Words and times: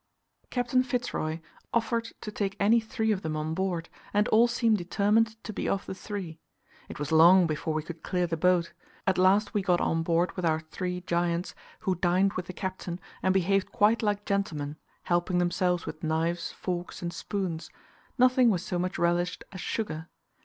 Captain 0.49 0.81
Fitz 0.81 1.13
Roy 1.13 1.41
offered 1.75 2.11
to 2.21 2.31
take 2.31 2.57
any 2.59 2.79
three 2.79 3.11
of 3.11 3.21
them 3.21 3.35
on 3.37 3.53
board, 3.53 3.87
and 4.15 4.27
all 4.29 4.47
seemed 4.47 4.79
determined 4.79 5.35
to 5.43 5.53
be 5.53 5.69
of 5.69 5.85
the 5.85 5.93
three. 5.93 6.39
It 6.89 6.97
was 6.97 7.11
long 7.11 7.45
before 7.45 7.75
we 7.75 7.83
could 7.83 8.01
clear 8.01 8.25
the 8.25 8.35
boat; 8.35 8.73
at 9.05 9.19
last 9.19 9.53
we 9.53 9.61
got 9.61 9.79
on 9.79 10.01
board 10.01 10.31
with 10.35 10.43
our 10.43 10.59
three 10.59 11.01
giants, 11.01 11.53
who 11.81 11.93
dined 11.93 12.33
with 12.33 12.47
the 12.47 12.51
Captain, 12.53 12.99
and 13.21 13.31
behaved 13.31 13.71
quite 13.71 14.01
like 14.01 14.25
gentlemen, 14.25 14.75
helping 15.03 15.37
themselves 15.37 15.85
with 15.85 16.01
knives, 16.01 16.51
forks, 16.51 17.03
and 17.03 17.13
spoons: 17.13 17.69
nothing 18.17 18.49
was 18.49 18.65
so 18.65 18.79
much 18.79 18.97
relished 18.97 19.43
as 19.51 19.61
sugar. 19.61 20.09